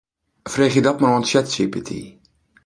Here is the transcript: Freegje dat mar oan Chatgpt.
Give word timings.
Freegje 0.51 0.81
dat 0.85 0.99
mar 0.99 1.13
oan 1.15 1.27
Chatgpt. 1.29 1.89